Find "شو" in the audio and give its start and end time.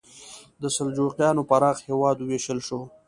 2.67-2.79